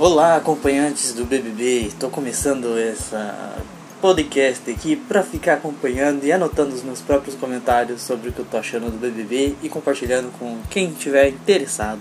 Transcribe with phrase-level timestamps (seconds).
[0.00, 1.80] Olá, acompanhantes do BBB.
[1.80, 3.56] Estou começando essa
[4.00, 8.44] podcast aqui para ficar acompanhando e anotando os meus próprios comentários sobre o que eu
[8.44, 11.98] tô achando do BBB e compartilhando com quem estiver interessado.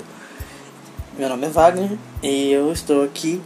[1.18, 3.41] Meu nome é Wagner e eu estou aqui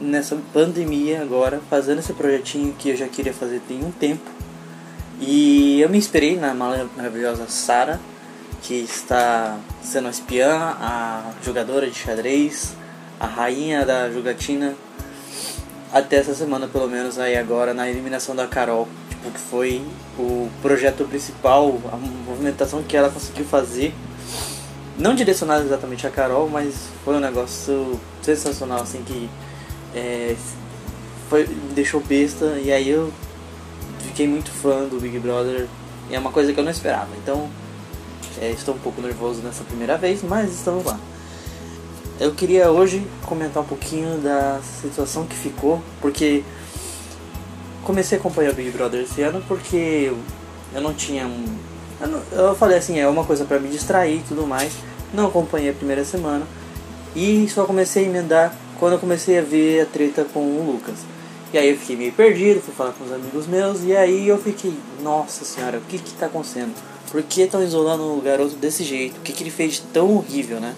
[0.00, 4.30] nessa pandemia agora fazendo esse projetinho que eu já queria fazer tem um tempo.
[5.20, 8.00] E eu me inspirei na maravilhosa Sara,
[8.62, 12.76] que está sendo a espiã, a jogadora de xadrez,
[13.24, 14.74] a rainha da jogatina
[15.90, 19.82] até essa semana pelo menos aí agora na eliminação da Carol, tipo que foi
[20.18, 23.94] o projeto principal, a movimentação que ela conseguiu fazer.
[24.98, 29.28] Não direcionado exatamente a Carol, mas foi um negócio sensacional assim que
[29.94, 30.36] é,
[31.30, 33.10] foi, me deixou besta e aí eu
[34.00, 35.66] fiquei muito fã do Big Brother
[36.10, 37.08] e é uma coisa que eu não esperava.
[37.22, 37.48] Então
[38.38, 40.98] é, estou um pouco nervoso nessa primeira vez, mas estamos lá.
[42.20, 46.44] Eu queria hoje comentar um pouquinho da situação que ficou, porque
[47.82, 50.12] comecei a acompanhar o Big Brother esse ano porque
[50.72, 51.44] eu não tinha um.
[52.00, 54.72] Eu, não, eu falei assim, é uma coisa para me distrair e tudo mais.
[55.12, 56.46] Não acompanhei a primeira semana
[57.16, 61.00] e só comecei a emendar quando eu comecei a ver a treta com o Lucas.
[61.52, 64.38] E aí eu fiquei meio perdido, fui falar com os amigos meus e aí eu
[64.38, 64.72] fiquei,
[65.02, 66.74] nossa senhora, o que que tá acontecendo?
[67.10, 69.18] Por que estão isolando o garoto desse jeito?
[69.18, 70.74] O que, que ele fez de tão horrível, né?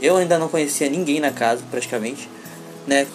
[0.00, 2.28] Eu ainda não conhecia ninguém na casa, praticamente.
[2.86, 3.06] Né?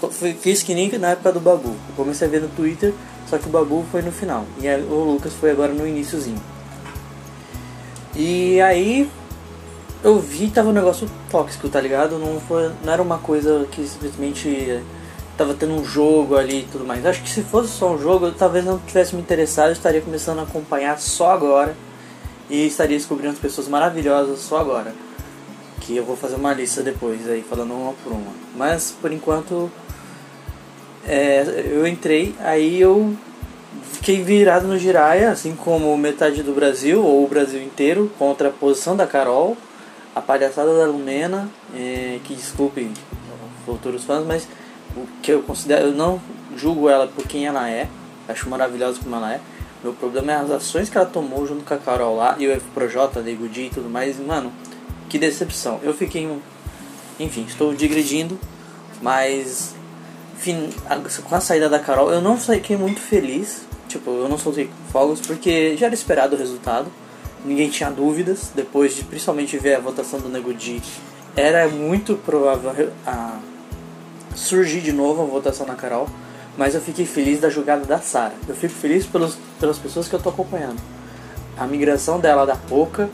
[0.41, 1.69] Fiz que nem na época do Babu.
[1.69, 2.93] Eu comecei a ver no Twitter,
[3.27, 4.45] só que o Babu foi no final.
[4.61, 6.41] E o Lucas foi agora no iníciozinho.
[8.15, 9.09] E aí
[10.03, 12.19] eu vi tava um negócio tóxico, tá ligado?
[12.19, 14.83] Não, foi, não era uma coisa que simplesmente
[15.37, 17.05] tava tendo um jogo ali e tudo mais.
[17.05, 20.01] Acho que se fosse só um jogo, eu talvez não tivesse me interessado, eu estaria
[20.01, 21.75] começando a acompanhar só agora.
[22.49, 24.93] E estaria descobrindo as pessoas maravilhosas só agora
[25.83, 28.31] que eu vou fazer uma lista depois aí falando uma por uma.
[28.55, 29.69] Mas por enquanto
[31.05, 33.13] é, eu entrei, aí eu
[33.91, 38.51] fiquei virado no Jiraya, assim como metade do Brasil, ou o Brasil inteiro, contra a
[38.51, 39.57] posição da Carol,
[40.15, 42.91] a palhaçada da Lumena, é, que desculpem
[43.65, 44.47] futuros fãs, mas
[44.95, 46.21] o que eu considero, eu não
[46.55, 47.87] julgo ela por quem ela é,
[48.27, 49.39] acho maravilhosa como ela é.
[49.83, 52.51] Meu problema é as ações que ela tomou junto com a Carol lá, e o
[52.51, 54.51] F Projota, Nego Di e tudo mais, mano,
[55.13, 55.79] que decepção.
[55.83, 56.27] Eu fiquei.
[57.19, 58.39] Enfim, estou digredindo,
[58.99, 59.75] mas.
[60.35, 60.71] Enfim,
[61.29, 63.61] com a saída da Carol, eu não fiquei muito feliz.
[63.87, 66.91] Tipo, eu não soltei fogos porque já era esperado o resultado.
[67.45, 68.49] Ninguém tinha dúvidas.
[68.55, 70.81] Depois de principalmente ver a votação do Nego Di,
[71.35, 73.37] era muito provável a
[74.35, 76.09] surgir de novo a votação na Carol.
[76.57, 78.33] Mas eu fiquei feliz da jogada da Sara.
[78.47, 80.81] Eu fico feliz pelos, pelas pessoas que eu tô acompanhando.
[81.55, 83.07] A migração dela da Poca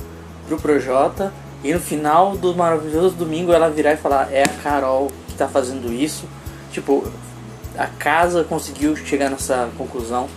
[0.48, 1.34] pro Projota
[1.64, 5.48] e no final do maravilhoso domingo ela virar e falar: É a Carol que tá
[5.48, 6.26] fazendo isso.
[6.72, 7.12] Tipo,
[7.78, 10.28] a casa conseguiu chegar nessa conclusão.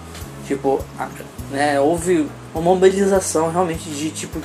[0.47, 1.09] Tipo, a,
[1.51, 4.41] né, houve uma mobilização realmente de tipo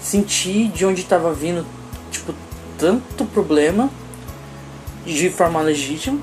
[0.00, 1.66] sentir de onde estava vindo
[2.10, 2.34] tipo
[2.78, 3.90] tanto problema
[5.04, 6.18] de forma legítima,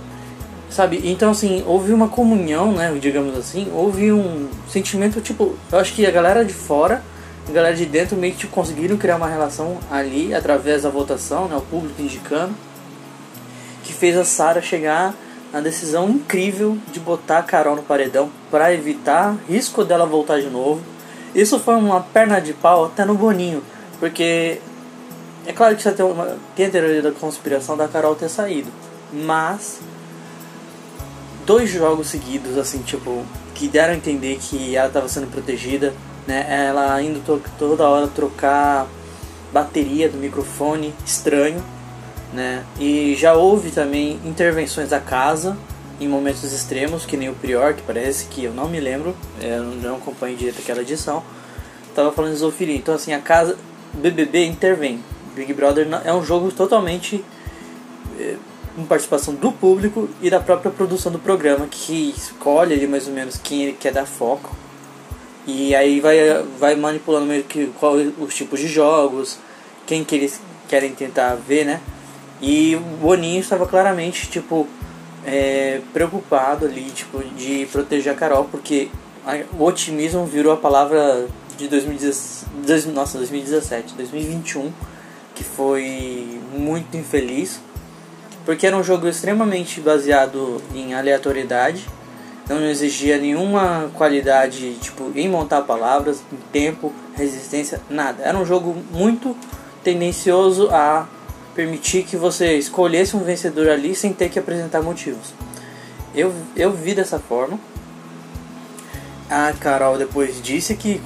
[0.70, 1.02] sabe?
[1.04, 6.06] Então assim, houve uma comunhão, né, digamos assim, houve um sentimento tipo, eu acho que
[6.06, 7.02] a galera de fora
[7.48, 11.56] a galera de dentro meio que conseguiram criar uma relação ali através da votação, né,
[11.56, 12.54] o público indicando,
[13.84, 15.14] que fez a Sara chegar
[15.54, 20.50] na decisão incrível de botar a Carol no paredão para evitar risco dela voltar de
[20.50, 20.82] novo.
[21.34, 23.64] Isso foi uma perna de pau até no Boninho,
[24.00, 24.60] porque
[25.46, 28.72] é claro que você tem, uma, tem a teoria da conspiração da Carol ter saído,
[29.14, 29.80] mas
[31.46, 33.24] dois jogos seguidos, assim, tipo,
[33.54, 35.94] que deram a entender que ela estava sendo protegida
[36.28, 36.46] né?
[36.68, 38.88] Ela indo to toda hora trocar
[39.52, 41.64] bateria do microfone estranho,
[42.34, 42.64] né?
[42.80, 45.58] E já houve também intervenções da casa
[46.00, 49.64] em momentos extremos, que nem o Prior, que parece que eu não me lembro, eu
[49.64, 51.24] não acompanho direito aquela edição.
[51.96, 52.76] Tava falando de zoofilia.
[52.76, 53.58] Então assim, a casa
[53.94, 55.02] BBB intervém.
[55.34, 57.24] Big Brother é um jogo totalmente
[58.20, 58.36] é,
[58.76, 63.14] com participação do público e da própria produção do programa, que escolhe ali mais ou
[63.14, 64.56] menos quem ele quer dar foco
[65.48, 66.18] e aí vai,
[66.60, 69.38] vai manipulando meio que qual os tipos de jogos,
[69.86, 71.82] quem que eles querem tentar ver, né?
[72.42, 74.68] E o Boninho estava claramente, tipo,
[75.26, 78.90] é, preocupado ali, tipo, de proteger a Carol, porque
[79.58, 81.28] o otimismo virou a palavra
[81.58, 84.72] de 2017, nossa, 2017, 2021,
[85.34, 87.60] que foi muito infeliz,
[88.46, 91.86] porque era um jogo extremamente baseado em aleatoriedade,
[92.48, 98.24] não exigia nenhuma qualidade tipo em montar palavras, em tempo, resistência, nada.
[98.24, 99.36] Era um jogo muito
[99.84, 101.08] tendencioso a
[101.56, 105.34] permitir que você escolhesse um vencedor ali sem ter que apresentar motivos.
[106.14, 107.60] Eu, eu vi dessa forma.
[109.30, 111.02] A Carol depois disse que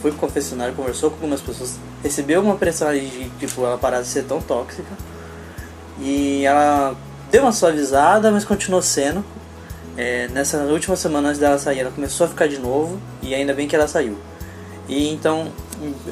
[0.00, 4.06] foi pro confessionário, conversou com algumas pessoas, recebeu uma pressão de tipo ela parar de
[4.06, 4.92] ser tão tóxica.
[5.98, 6.94] E ela
[7.30, 9.24] deu uma suavizada, mas continuou sendo.
[9.96, 13.66] É, nessas últimas semanas dela sair, ela começou a ficar de novo e ainda bem
[13.66, 14.18] que ela saiu.
[14.88, 15.50] E então,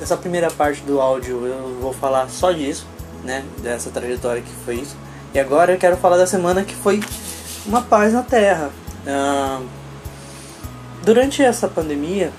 [0.01, 2.87] essa primeira parte do áudio eu vou falar só disso,
[3.23, 3.45] né?
[3.63, 4.97] Dessa trajetória que foi isso.
[5.35, 7.01] E agora eu quero falar da semana que foi
[7.67, 8.71] uma paz na Terra.
[9.07, 9.61] Ah,
[11.03, 12.33] durante essa pandemia,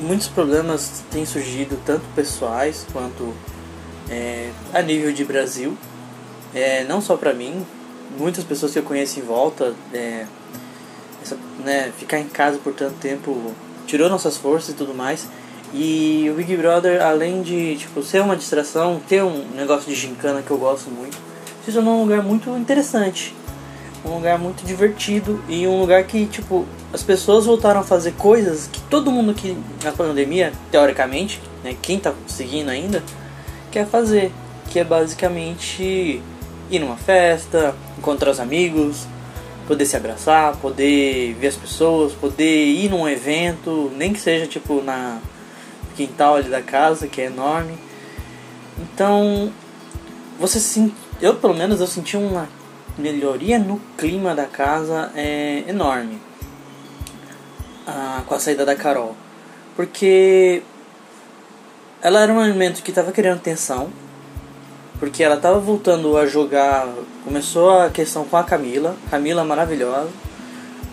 [0.00, 3.34] muitos problemas têm surgido, tanto pessoais quanto
[4.10, 5.76] é, a nível de Brasil.
[6.54, 7.64] É, não só para mim,
[8.18, 10.26] muitas pessoas que eu conheço em volta, é,
[11.22, 13.52] essa, né, ficar em casa por tanto tempo
[13.86, 15.26] tirou nossas forças e tudo mais.
[15.74, 20.42] E o Big Brother, além de tipo, ser uma distração, ter um negócio de gincana
[20.42, 21.16] que eu gosto muito,
[21.64, 23.34] se tornou um lugar muito interessante.
[24.04, 28.66] Um lugar muito divertido e um lugar que, tipo, as pessoas voltaram a fazer coisas
[28.66, 33.02] que todo mundo que na pandemia, teoricamente, né, quem tá seguindo ainda,
[33.70, 34.32] quer fazer.
[34.70, 36.20] Que é basicamente
[36.72, 39.06] ir numa festa, encontrar os amigos,
[39.66, 44.82] poder se abraçar, poder ver as pessoas, poder ir num evento, nem que seja tipo
[44.82, 45.20] na
[45.94, 47.78] quintal ali da casa, que é enorme.
[48.78, 49.52] Então,
[50.38, 52.48] você se, eu pelo menos eu senti uma
[52.98, 56.20] melhoria no clima da casa é enorme.
[57.86, 59.14] Ah, com a saída da Carol.
[59.76, 60.62] Porque
[62.00, 63.90] ela era um elemento que estava querendo atenção,
[65.02, 66.86] porque ela estava voltando a jogar.
[67.24, 70.08] Começou a questão com a Camila, Camila maravilhosa,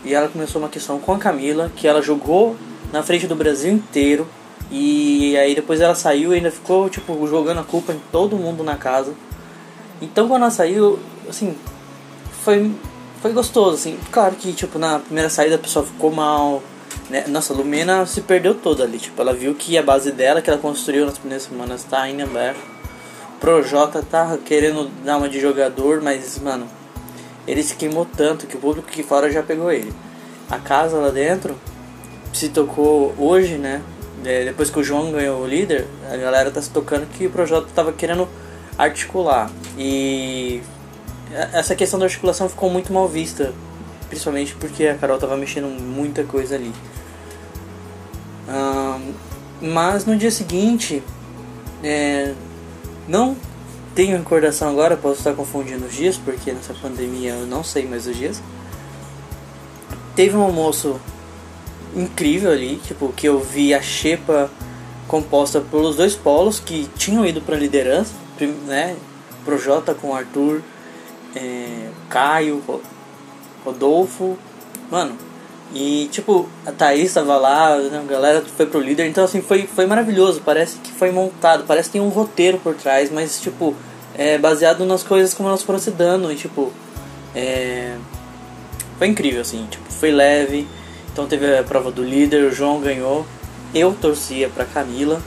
[0.04, 2.56] e ela começou uma questão com a Camila, que ela jogou
[2.92, 4.28] na frente do Brasil inteiro,
[4.72, 8.64] e aí depois ela saiu e ainda ficou tipo jogando a culpa em todo mundo
[8.64, 9.14] na casa.
[10.02, 10.98] Então quando ela saiu,
[11.30, 11.56] assim,
[12.44, 12.72] foi
[13.22, 13.96] foi gostoso, assim.
[14.12, 16.64] Claro que tipo na primeira saída a pessoa ficou mal,
[17.12, 17.26] né?
[17.28, 20.50] Nossa, a Lumena se perdeu toda ali, tipo, ela viu que a base dela que
[20.50, 22.79] ela construiu nas primeiras semanas tá indo aberto
[23.40, 26.68] Projota tá querendo dar uma de jogador, mas, mano,
[27.48, 29.94] ele se queimou tanto que o público aqui fora já pegou ele.
[30.50, 31.56] A casa lá dentro
[32.34, 33.82] se tocou hoje, né?
[34.26, 37.30] É, depois que o João ganhou o líder, a galera tá se tocando que o
[37.30, 38.28] Projota tava querendo
[38.78, 39.50] articular.
[39.78, 40.62] E
[41.54, 43.54] essa questão da articulação ficou muito mal vista,
[44.10, 46.74] principalmente porque a Carol tava mexendo muita coisa ali.
[49.62, 51.04] Mas no dia seguinte,
[51.84, 52.34] é,
[53.10, 53.36] não
[53.96, 58.06] tenho recordação agora, posso estar confundindo os dias, porque nessa pandemia eu não sei mais
[58.08, 58.42] os dias.
[60.16, 61.00] Teve um almoço
[61.96, 64.50] incrível ali, tipo, que eu vi a xepa
[65.08, 68.14] composta pelos dois polos que tinham ido para liderança,
[68.68, 68.96] né?
[69.44, 70.62] Projota com Arthur,
[71.36, 72.62] é, Caio,
[73.66, 74.38] Rodolfo,
[74.92, 75.18] mano,
[75.74, 79.68] e tipo, a Thaís tava lá, né, a galera foi pro líder, então assim, foi,
[79.68, 83.76] foi maravilhoso, parece que foi montado, parece que tem um roteiro por trás, mas tipo,
[84.18, 86.74] é baseado nas coisas como elas foram se dando, e tipo,
[87.36, 87.96] é,
[88.98, 90.68] foi incrível assim, tipo, foi leve,
[91.14, 93.24] então teve a prova do líder, o João ganhou,
[93.74, 95.22] eu torcia pra Camila,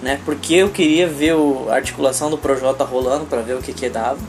[0.00, 1.34] né, porque eu queria ver
[1.68, 4.20] a articulação do Projota rolando para ver o que que dava,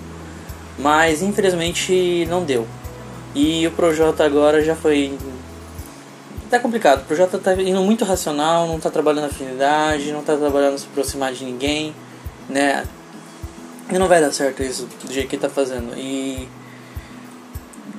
[0.80, 2.66] mas infelizmente não deu.
[3.36, 5.16] E o Projota agora já foi
[6.50, 7.02] tá complicado.
[7.02, 11.32] O projeto tá indo muito racional, não tá trabalhando afinidade, não tá trabalhando se aproximar
[11.32, 11.94] de ninguém,
[12.48, 12.86] né?
[13.92, 15.98] E não vai dar certo isso do jeito que ele tá fazendo.
[15.98, 16.48] E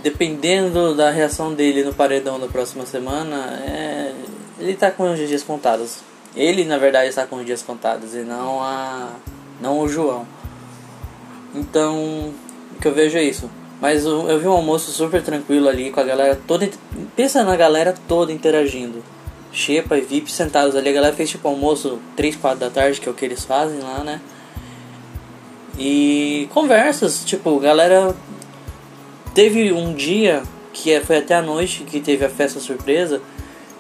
[0.03, 4.13] dependendo da reação dele no paredão da próxima semana, é,
[4.59, 5.99] ele tá com os dias contados.
[6.35, 9.11] Ele, na verdade, está com os dias contados e não a
[9.61, 10.27] não o João.
[11.55, 12.33] Então,
[12.77, 13.51] o que eu vejo é isso.
[13.81, 16.69] Mas eu, eu vi um almoço super tranquilo ali, com a galera toda.
[17.17, 19.03] Pensa na galera toda interagindo.
[19.53, 20.91] Xepa e VIP sentados ali.
[20.91, 23.81] A galera fez tipo almoço 3, 4 da tarde, que é o que eles fazem
[23.81, 24.21] lá, né?
[25.79, 28.15] E conversas, tipo, galera.
[29.35, 33.23] Teve um dia, que é, foi até a noite, que teve a festa surpresa,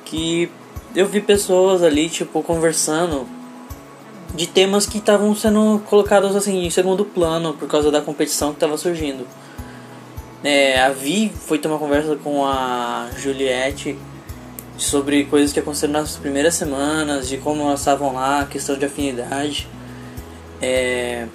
[0.04, 0.50] que
[0.95, 3.26] eu vi pessoas ali, tipo, conversando
[4.35, 8.57] de temas que estavam sendo colocados assim em segundo plano por causa da competição que
[8.57, 9.26] estava surgindo.
[10.43, 13.99] É, a Vi foi ter uma conversa com a Juliette
[14.79, 19.69] sobre coisas que aconteceram nas primeiras semanas, de como elas estavam lá, questão de afinidade.
[20.63, 21.27] É,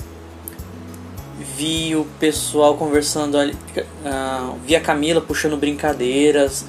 [1.56, 6.66] vi o pessoal conversando ali, uh, vi a Camila puxando brincadeiras.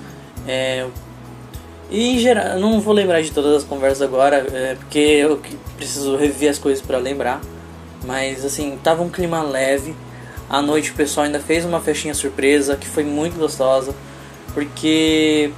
[0.47, 0.87] É,
[1.91, 5.41] e em geral, não vou lembrar de todas as conversas agora, é, porque eu
[5.77, 7.41] preciso rever as coisas para lembrar.
[8.05, 9.95] Mas assim, tava um clima leve.
[10.49, 13.95] À noite o pessoal ainda fez uma festinha surpresa que foi muito gostosa.
[14.55, 15.51] Porque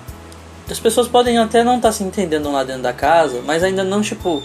[0.71, 3.85] as pessoas podem até não estar tá se entendendo lá dentro da casa, mas ainda
[3.85, 4.43] não, tipo.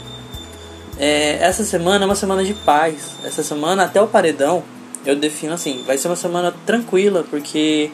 [1.00, 3.15] É, essa semana é uma semana de paz.
[3.25, 4.63] Essa semana, até o paredão,
[5.05, 7.91] eu defino assim: vai ser uma semana tranquila, porque.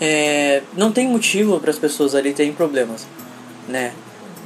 [0.00, 3.06] É, não tem motivo para as pessoas ali terem problemas,
[3.68, 3.92] né?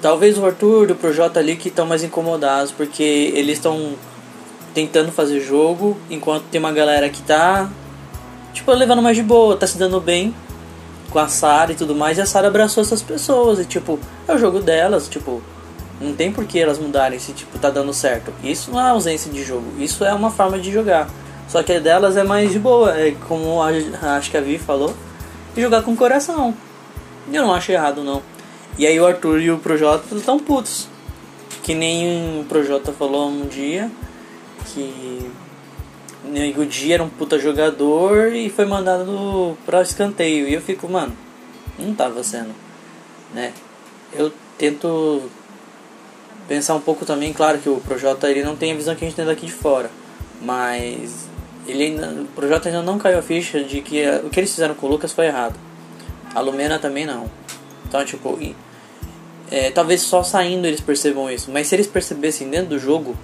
[0.00, 3.95] Talvez o Arthur e o Projota ali que estão mais incomodados, porque eles estão
[4.87, 7.69] tentando fazer jogo, enquanto tem uma galera que tá,
[8.53, 10.33] tipo, levando mais de boa, tá se dando bem
[11.11, 14.33] com a Sara e tudo mais, e a Sara abraçou essas pessoas, e tipo, é
[14.33, 15.43] o jogo delas, tipo,
[16.01, 18.33] não tem por que elas mudarem se tipo tá dando certo.
[18.45, 21.09] Isso não é ausência de jogo, isso é uma forma de jogar.
[21.49, 23.71] Só que a delas é mais de boa, é como a,
[24.17, 24.95] acho que a Vi falou,
[25.57, 26.55] jogar com o coração.
[27.33, 28.23] Eu não acho errado não.
[28.79, 30.87] E aí o Arthur e o Projota estão putos.
[31.65, 33.91] Que nem o Projota falou um dia
[34.75, 35.31] que
[36.61, 40.49] o dia era um puta jogador e foi mandado para escanteio.
[40.49, 41.17] E eu fico, mano,
[41.79, 42.55] não tava sendo,
[43.35, 43.53] né?
[44.13, 45.23] Eu tento
[46.49, 49.09] pensar um pouco também, claro que o Projota ele não tem a visão que a
[49.09, 49.91] gente tem daqui de fora,
[50.41, 51.29] mas
[51.67, 54.75] ele ainda, o Projota ainda não caiu a ficha de que o que eles fizeram
[54.75, 55.59] com o Lucas foi errado.
[56.35, 57.31] A Lumena também não.
[57.87, 58.39] Então, tipo,
[59.51, 61.51] é, talvez só saindo eles percebam isso.
[61.51, 63.17] Mas se eles percebessem dentro do jogo,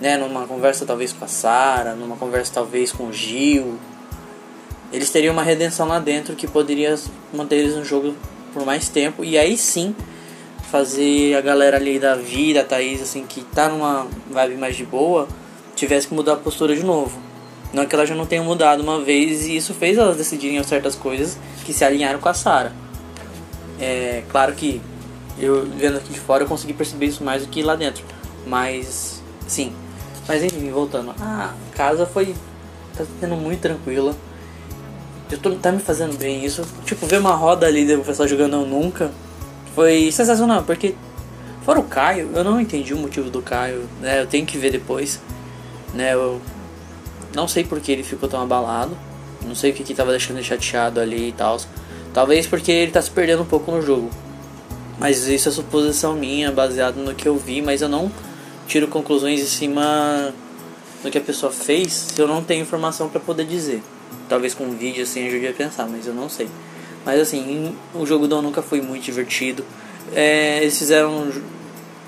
[0.00, 3.78] né, numa conversa talvez com a Sara, numa conversa talvez com o Gil,
[4.92, 6.96] eles teriam uma redenção lá dentro que poderia
[7.32, 8.14] manter eles no jogo
[8.52, 9.24] por mais tempo.
[9.24, 9.94] E aí sim
[10.70, 14.84] fazer a galera ali da vida, a Thaís, assim, que tá numa vibe mais de
[14.84, 15.28] boa,
[15.74, 17.18] tivesse que mudar a postura de novo.
[17.72, 20.62] Não é que ela já não tenha mudado uma vez e isso fez elas decidirem
[20.62, 22.72] certas coisas que se alinharam com a Sara.
[23.78, 24.80] É claro que
[25.38, 28.04] eu vendo aqui de fora eu consegui perceber isso mais do que lá dentro.
[28.46, 29.72] Mas sim.
[30.26, 31.14] Mas enfim, voltando.
[31.20, 32.34] A casa foi.
[32.96, 34.14] tá sendo muito tranquila.
[35.30, 36.62] Eu tô, tá me fazendo bem isso.
[36.84, 39.10] Tipo, ver uma roda ali do pessoal jogando eu nunca.
[39.74, 40.94] Foi sensacional, porque
[41.62, 44.20] fora o Caio, eu não entendi o motivo do Caio, né?
[44.20, 45.20] Eu tenho que ver depois.
[45.92, 46.14] Né?
[46.14, 46.40] Eu
[47.34, 48.96] não sei porque ele ficou tão abalado.
[49.44, 51.58] Não sei o que, que tava deixando ele chateado ali e tal.
[52.12, 54.10] Talvez porque ele tá se perdendo um pouco no jogo.
[54.98, 58.10] Mas isso é suposição minha, baseado no que eu vi, mas eu não
[58.66, 60.34] tiro conclusões em cima
[61.02, 63.82] do que a pessoa fez se eu não tenho informação para poder dizer.
[64.28, 66.48] Talvez com um vídeo assim ajude a pensar, mas eu não sei.
[67.04, 69.64] Mas assim, o jogo do nunca foi muito divertido.
[70.12, 71.30] É, eles fizeram.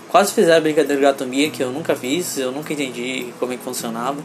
[0.09, 3.63] Quase fizeram brincadeira de gatomia que eu nunca fiz, eu nunca entendi como é que
[3.63, 4.17] funcionava.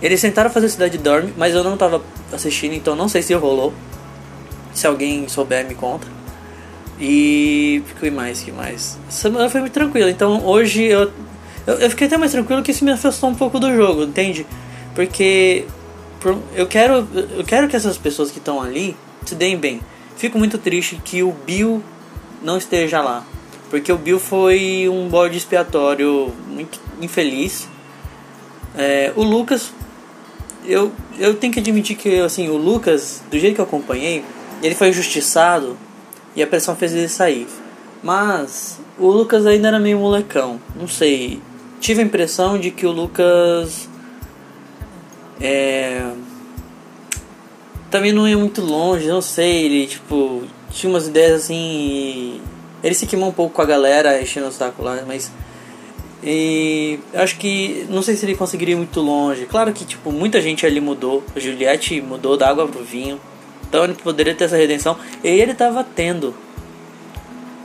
[0.00, 3.72] Eles tentaram fazer Cidade Dorme, mas eu não estava assistindo, então não sei se rolou.
[4.74, 6.08] Se alguém souber, me conta.
[6.98, 8.98] E que mais, que mais?
[9.08, 11.10] Semana foi muito tranquila, então hoje eu,
[11.66, 14.46] eu, eu, fiquei até mais tranquilo que isso me afastou um pouco do jogo, entende?
[14.94, 15.64] Porque
[16.54, 17.06] eu quero,
[17.36, 19.80] eu quero que essas pessoas que estão ali se deem bem.
[20.16, 21.82] Fico muito triste que o Bill
[22.42, 23.24] não esteja lá,
[23.70, 27.68] porque o Bill foi um bode expiatório muito infeliz.
[28.76, 29.72] É, o Lucas,
[30.64, 34.24] eu, eu tenho que admitir que assim, o Lucas, do jeito que eu acompanhei,
[34.62, 35.76] ele foi injustiçado
[36.34, 37.46] e a pressão fez ele sair.
[38.02, 41.40] Mas o Lucas ainda era meio molecão, não sei.
[41.80, 43.88] Tive a impressão de que o Lucas
[45.40, 46.12] é,
[47.90, 52.40] também não ia muito longe, não sei, ele tipo tinha umas ideias assim.
[52.82, 55.30] Ele se queimou um pouco com a galera, enchendo o saco lá, mas
[56.24, 59.46] e acho que não sei se ele conseguiria ir muito longe.
[59.46, 61.22] Claro que tipo muita gente ali mudou.
[61.34, 63.20] A Juliette mudou da água pro vinho.
[63.72, 64.98] Então ele poderia ter essa redenção.
[65.24, 66.34] E ele estava tendo.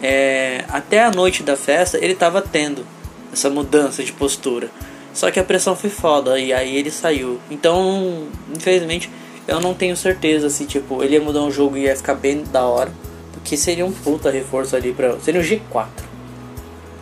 [0.01, 2.87] É, até a noite da festa, ele estava tendo
[3.33, 4.69] essa mudança de postura.
[5.13, 7.41] Só que a pressão foi foda e aí ele saiu.
[7.51, 9.11] Então, infelizmente,
[9.45, 12.41] eu não tenho certeza se tipo ele ia mudar um jogo e ia ficar bem
[12.41, 12.91] da hora.
[13.33, 15.87] Porque seria um puta reforço ali para Seria um G4.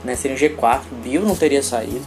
[0.03, 0.15] Né?
[0.15, 0.81] Seria um G4.
[1.03, 2.01] Bill não teria saído.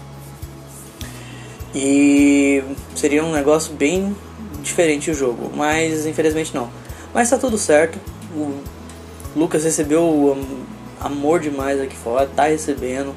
[1.72, 2.60] E
[2.96, 4.16] seria um negócio bem
[4.64, 5.52] diferente o jogo.
[5.54, 6.87] Mas infelizmente não.
[7.12, 7.98] Mas tá tudo certo.
[8.34, 8.62] O
[9.34, 10.36] Lucas recebeu
[11.00, 13.14] amor demais aqui fora, tá recebendo,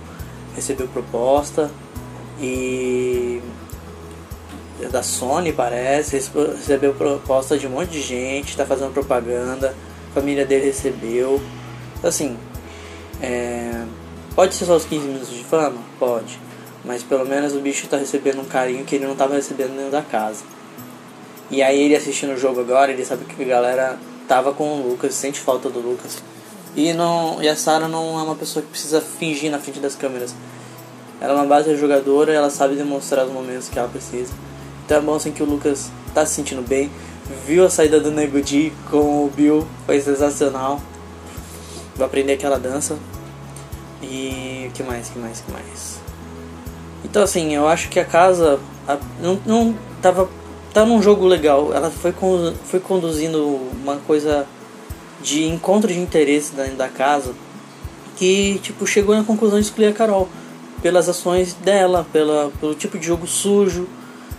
[0.55, 1.71] recebeu proposta
[2.39, 3.41] e
[4.81, 9.75] é da Sony parece, recebeu proposta de um monte de gente, tá fazendo propaganda,
[10.09, 11.41] a família dele recebeu.
[12.03, 12.35] Assim,
[13.21, 13.83] é,
[14.35, 15.77] pode ser só os 15 minutos de fama?
[15.99, 16.39] Pode.
[16.83, 19.91] Mas pelo menos o bicho tá recebendo um carinho que ele não tava recebendo dentro
[19.91, 20.43] da casa.
[21.51, 24.87] E aí ele assistindo o jogo agora, ele sabe que a galera tava com o
[24.87, 26.23] Lucas, sente falta do Lucas.
[26.73, 29.93] E, não, e a Sarah não é uma pessoa que precisa fingir na frente das
[29.93, 30.33] câmeras.
[31.19, 34.31] Ela é uma base jogadora, ela sabe demonstrar os momentos que ela precisa.
[34.85, 36.89] Então é bom assim que o Lucas tá se sentindo bem.
[37.45, 40.81] Viu a saída do Nego Di com o Bill, foi sensacional.
[41.97, 42.97] Vou aprender aquela dança.
[44.01, 45.99] E que mais, que mais, que mais?
[47.03, 50.29] Então assim, eu acho que a casa a, não, não tava
[50.73, 51.73] tá num jogo legal.
[51.73, 52.13] Ela foi,
[52.65, 54.47] foi conduzindo uma coisa
[55.21, 57.33] de encontro de interesse dentro da casa
[58.15, 60.29] que tipo chegou na conclusão de escolher a Carol
[60.81, 63.87] pelas ações dela, pela, pelo tipo de jogo sujo,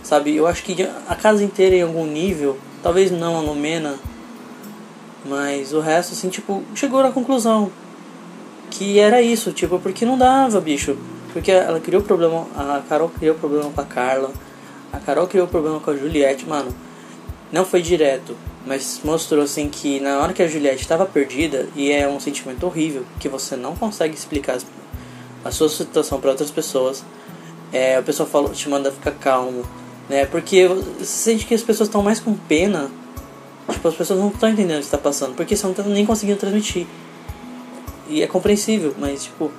[0.01, 0.35] sabe?
[0.35, 3.95] Eu acho que a casa inteira em algum nível, talvez não a Lumena,
[5.25, 7.71] mas o resto assim, tipo, chegou na conclusão
[8.69, 10.97] que era isso, tipo, porque não dava, bicho.
[11.31, 14.31] Porque ela criou problema, a Carol criou problema com a Carla,
[14.93, 16.73] a Carol criou problema com a Juliette, mano.
[17.51, 21.91] Não foi direto, mas mostrou assim que na hora que a Juliette estava perdida, e
[21.91, 24.59] é um sentimento horrível, que você não consegue explicar
[25.43, 27.03] a sua situação para outras pessoas,
[27.71, 29.65] é, o pessoal fala, te manda ficar calmo,
[30.07, 30.25] né?
[30.25, 32.89] Porque você sente que as pessoas estão mais com pena,
[33.71, 36.05] tipo, as pessoas não estão entendendo o que está passando, porque você não está nem
[36.05, 36.85] conseguindo transmitir.
[38.07, 39.51] E é compreensível, mas tipo,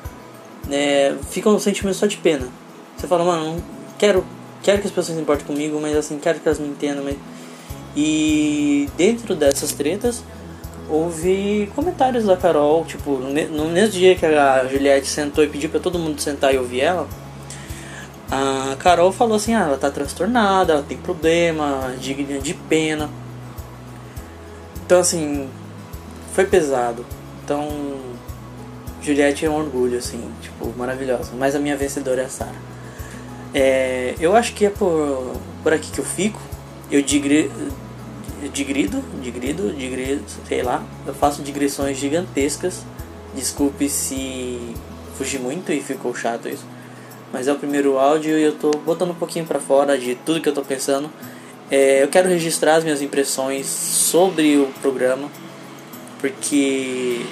[0.68, 2.48] né, fica um sentimento só de pena.
[2.96, 3.62] Você fala, mano, não
[3.98, 4.24] quero,
[4.64, 7.16] quero que as pessoas se importem comigo, mas assim, quero que elas me entendam, mas
[7.94, 10.24] e dentro dessas tretas,
[10.88, 15.78] houve comentários da Carol, tipo, no mesmo dia que a Juliette sentou e pediu para
[15.78, 17.06] todo mundo sentar e ouvir ela,
[18.30, 23.08] a Carol falou assim, ah, ela tá transtornada, ela tem problema, digna de pena.
[24.84, 25.48] Então assim,
[26.32, 27.06] foi pesado.
[27.44, 27.68] Então,
[29.02, 31.32] Juliette é um orgulho, assim, tipo, maravilhosa.
[31.38, 32.73] Mas a minha vencedora é a Sarah.
[33.54, 36.40] É, eu acho que é por, por aqui que eu fico.
[36.90, 37.50] Eu digri,
[38.52, 40.82] digrido, digrido, digrido, sei lá.
[41.06, 42.82] Eu faço digressões gigantescas.
[43.34, 44.58] Desculpe se
[45.16, 46.66] fugi muito e ficou chato isso.
[47.32, 50.40] Mas é o primeiro áudio e eu tô botando um pouquinho para fora de tudo
[50.40, 51.08] que eu tô pensando.
[51.70, 55.28] É, eu quero registrar as minhas impressões sobre o programa,
[56.20, 57.24] porque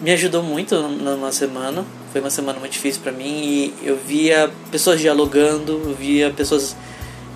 [0.00, 1.84] me ajudou muito numa semana.
[2.12, 6.76] Foi uma semana muito difícil para mim e eu via pessoas dialogando, eu via pessoas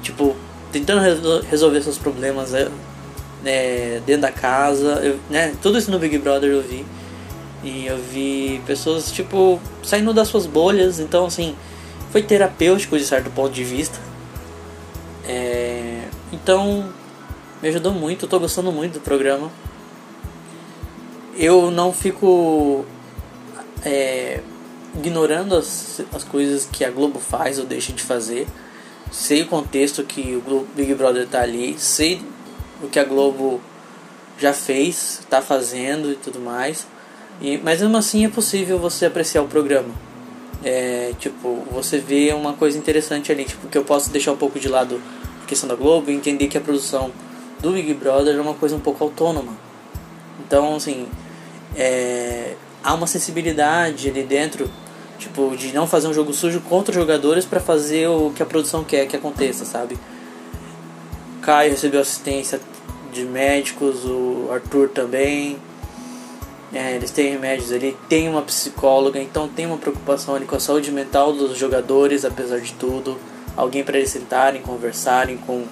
[0.02, 0.36] tipo
[0.70, 1.00] tentando
[1.48, 2.68] resolver seus problemas né,
[3.42, 6.84] né, dentro da casa, eu, né, tudo isso no Big Brother eu vi.
[7.64, 11.56] E eu vi pessoas, tipo, saindo das suas bolhas, então, assim,
[12.12, 13.98] foi terapêutico de certo ponto de vista.
[15.26, 16.88] É, então,
[17.60, 19.50] me ajudou muito, eu tô gostando muito do programa.
[21.36, 22.84] Eu não fico
[23.84, 24.25] é,
[25.06, 28.46] ignorando as, as coisas que a Globo faz ou deixa de fazer
[29.10, 32.20] sei o contexto que o Big Brother tá ali, sei
[32.82, 33.60] o que a Globo
[34.38, 36.86] já fez, tá fazendo e tudo mais.
[37.40, 39.94] E, mas mesmo assim é possível você apreciar o programa.
[40.64, 44.58] É, tipo, você vê uma coisa interessante ali, tipo, que eu posso deixar um pouco
[44.58, 45.00] de lado
[45.42, 47.10] a questão da Globo e entender que a produção
[47.60, 49.56] do Big Brother é uma coisa um pouco autônoma.
[50.40, 51.06] Então, assim,
[51.74, 54.68] é, há uma sensibilidade ali dentro
[55.18, 58.46] Tipo, de não fazer um jogo sujo contra os jogadores para fazer o que a
[58.46, 59.98] produção quer que aconteça, sabe?
[61.40, 62.60] Caio recebeu assistência
[63.12, 65.58] de médicos, o Arthur também.
[66.72, 70.60] É, eles têm remédios ali, tem uma psicóloga, então tem uma preocupação ali com a
[70.60, 73.16] saúde mental dos jogadores, apesar de tudo.
[73.56, 75.64] Alguém para eles sentarem, conversarem com,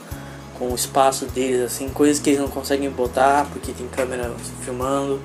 [0.59, 5.21] com o espaço deles, assim, coisas que eles não conseguem botar porque tem câmera filmando.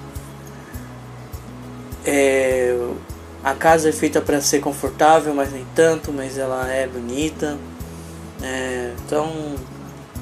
[2.04, 2.76] É,
[3.44, 7.58] a casa é feita para ser confortável, mas nem tanto, mas ela é bonita.
[8.42, 9.56] É, então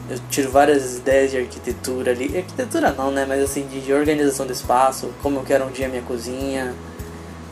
[0.10, 2.38] eu tiro várias ideias de arquitetura ali.
[2.38, 3.26] Arquitetura não, né?
[3.28, 6.74] Mas assim, de, de organização do espaço, como eu quero um dia minha cozinha.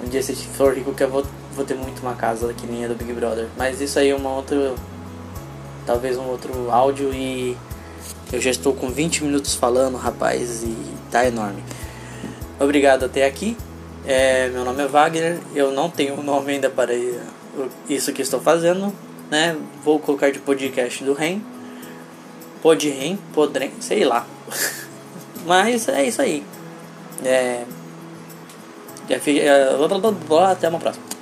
[0.03, 1.25] Um dia se for rico que eu vou,
[1.55, 3.47] vou ter muito uma casa que nem a do Big Brother.
[3.57, 4.73] Mas isso aí é uma outra.
[5.85, 7.57] Talvez um outro áudio e
[8.31, 10.75] eu já estou com 20 minutos falando, rapaz, e
[11.11, 11.63] tá enorme.
[12.59, 13.55] Obrigado até aqui.
[14.07, 16.91] É, meu nome é Wagner, eu não tenho nome ainda para
[17.89, 18.93] isso que estou fazendo,
[19.31, 19.57] né?
[19.83, 21.43] Vou colocar de podcast do REM.
[22.61, 24.27] Podrem, Podrem, sei lá.
[25.43, 26.45] Mas é isso aí.
[27.23, 27.63] É,
[29.09, 29.19] é,
[30.51, 31.14] até uma próxima.